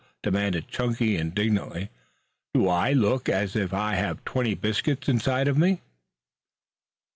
[0.23, 1.91] demanded Chunky indignantly.
[2.55, 5.83] "Do I look as if I had twenty biscuit inside of me?"